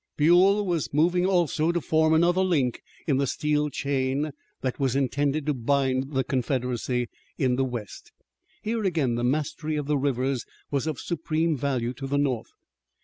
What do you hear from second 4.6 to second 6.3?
that was intended to bind the